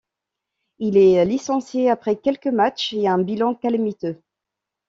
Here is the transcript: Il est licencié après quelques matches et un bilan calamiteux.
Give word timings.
Il 0.79 0.97
est 0.97 1.23
licencié 1.25 1.87
après 1.87 2.15
quelques 2.15 2.47
matches 2.47 2.93
et 2.93 3.07
un 3.07 3.19
bilan 3.19 3.53
calamiteux. 3.53 4.19